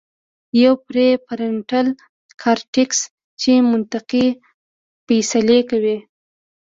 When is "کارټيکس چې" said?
2.41-3.51